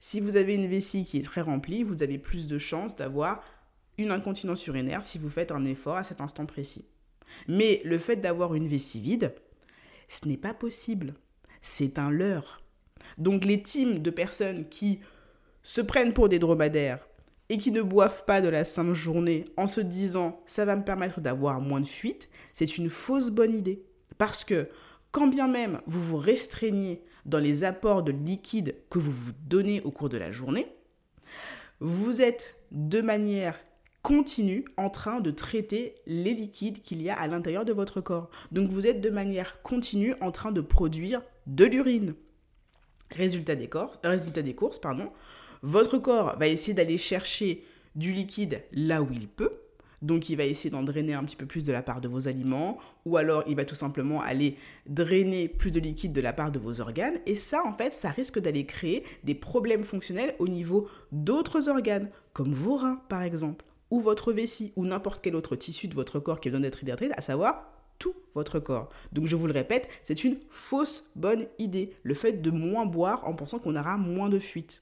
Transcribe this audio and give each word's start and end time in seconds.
Si 0.00 0.20
vous 0.20 0.36
avez 0.36 0.54
une 0.54 0.66
vessie 0.66 1.04
qui 1.04 1.18
est 1.18 1.22
très 1.22 1.40
remplie, 1.40 1.82
vous 1.82 2.02
avez 2.02 2.18
plus 2.18 2.46
de 2.46 2.58
chances 2.58 2.94
d'avoir 2.94 3.42
une 3.96 4.10
incontinence 4.10 4.66
urinaire 4.66 5.02
si 5.02 5.18
vous 5.18 5.30
faites 5.30 5.50
un 5.50 5.64
effort 5.64 5.96
à 5.96 6.04
cet 6.04 6.20
instant 6.20 6.46
précis. 6.46 6.84
Mais 7.48 7.80
le 7.84 7.98
fait 7.98 8.16
d'avoir 8.16 8.54
une 8.54 8.68
vessie 8.68 9.00
vide, 9.00 9.34
ce 10.08 10.28
n'est 10.28 10.36
pas 10.36 10.54
possible. 10.54 11.14
C'est 11.62 11.98
un 11.98 12.10
leurre. 12.10 12.62
Donc 13.18 13.44
les 13.44 13.62
teams 13.62 14.00
de 14.00 14.10
personnes 14.10 14.68
qui 14.68 15.00
se 15.62 15.80
prennent 15.80 16.12
pour 16.12 16.28
des 16.28 16.38
dromadaires 16.38 17.08
et 17.48 17.58
qui 17.58 17.70
ne 17.70 17.82
boivent 17.82 18.24
pas 18.24 18.40
de 18.40 18.48
la 18.48 18.64
sainte 18.64 18.94
journée 18.94 19.46
en 19.56 19.66
se 19.66 19.80
disant 19.80 20.42
ça 20.46 20.64
va 20.64 20.76
me 20.76 20.84
permettre 20.84 21.20
d'avoir 21.20 21.60
moins 21.60 21.80
de 21.80 21.86
fuite, 21.86 22.28
c'est 22.52 22.78
une 22.78 22.88
fausse 22.88 23.30
bonne 23.30 23.54
idée. 23.54 23.82
Parce 24.18 24.44
que 24.44 24.68
quand 25.14 25.28
bien 25.28 25.46
même 25.46 25.80
vous 25.86 26.02
vous 26.02 26.16
restreignez 26.16 27.00
dans 27.24 27.38
les 27.38 27.62
apports 27.62 28.02
de 28.02 28.10
liquide 28.10 28.74
que 28.90 28.98
vous 28.98 29.12
vous 29.12 29.30
donnez 29.46 29.80
au 29.82 29.92
cours 29.92 30.08
de 30.08 30.16
la 30.16 30.32
journée, 30.32 30.66
vous 31.78 32.20
êtes 32.20 32.56
de 32.72 33.00
manière 33.00 33.56
continue 34.02 34.64
en 34.76 34.90
train 34.90 35.20
de 35.20 35.30
traiter 35.30 35.94
les 36.06 36.34
liquides 36.34 36.82
qu'il 36.82 37.00
y 37.00 37.10
a 37.10 37.14
à 37.14 37.28
l'intérieur 37.28 37.64
de 37.64 37.72
votre 37.72 38.00
corps. 38.00 38.28
Donc 38.50 38.70
vous 38.70 38.88
êtes 38.88 39.00
de 39.00 39.08
manière 39.08 39.62
continue 39.62 40.16
en 40.20 40.32
train 40.32 40.50
de 40.50 40.60
produire 40.60 41.22
de 41.46 41.64
l'urine. 41.64 42.14
Résultat 43.12 43.54
des, 43.54 43.70
résultat 44.02 44.42
des 44.42 44.56
courses, 44.56 44.80
pardon, 44.80 45.12
votre 45.62 45.98
corps 45.98 46.36
va 46.36 46.48
essayer 46.48 46.74
d'aller 46.74 46.98
chercher 46.98 47.62
du 47.94 48.12
liquide 48.12 48.64
là 48.72 49.00
où 49.00 49.08
il 49.12 49.28
peut. 49.28 49.52
Donc 50.04 50.28
il 50.28 50.36
va 50.36 50.44
essayer 50.44 50.68
d'en 50.68 50.82
drainer 50.82 51.14
un 51.14 51.24
petit 51.24 51.34
peu 51.34 51.46
plus 51.46 51.64
de 51.64 51.72
la 51.72 51.82
part 51.82 52.02
de 52.02 52.08
vos 52.08 52.28
aliments, 52.28 52.76
ou 53.06 53.16
alors 53.16 53.42
il 53.46 53.56
va 53.56 53.64
tout 53.64 53.74
simplement 53.74 54.20
aller 54.20 54.58
drainer 54.86 55.48
plus 55.48 55.70
de 55.70 55.80
liquide 55.80 56.12
de 56.12 56.20
la 56.20 56.34
part 56.34 56.52
de 56.52 56.58
vos 56.58 56.82
organes. 56.82 57.16
Et 57.24 57.36
ça, 57.36 57.62
en 57.64 57.72
fait, 57.72 57.94
ça 57.94 58.10
risque 58.10 58.38
d'aller 58.38 58.66
créer 58.66 59.02
des 59.24 59.34
problèmes 59.34 59.82
fonctionnels 59.82 60.34
au 60.38 60.46
niveau 60.46 60.88
d'autres 61.10 61.70
organes, 61.70 62.10
comme 62.34 62.52
vos 62.52 62.76
reins 62.76 63.00
par 63.08 63.22
exemple 63.22 63.64
ou 63.90 63.98
votre 63.98 64.32
vessie, 64.32 64.72
ou 64.76 64.84
n'importe 64.84 65.22
quel 65.22 65.36
autre 65.36 65.56
tissu 65.56 65.88
de 65.88 65.94
votre 65.94 66.20
corps 66.20 66.40
qui 66.40 66.50
besoin 66.50 66.60
d'être 66.60 66.82
hydraté, 66.82 67.10
à 67.16 67.22
savoir 67.22 67.70
tout 67.98 68.14
votre 68.34 68.58
corps. 68.58 68.90
Donc 69.12 69.26
je 69.26 69.36
vous 69.36 69.46
le 69.46 69.52
répète, 69.52 69.88
c'est 70.02 70.24
une 70.24 70.36
fausse 70.50 71.10
bonne 71.16 71.46
idée, 71.58 71.94
le 72.02 72.14
fait 72.14 72.42
de 72.42 72.50
moins 72.50 72.84
boire 72.84 73.26
en 73.26 73.34
pensant 73.34 73.58
qu'on 73.58 73.76
aura 73.76 73.96
moins 73.96 74.28
de 74.28 74.38
fuite. 74.38 74.80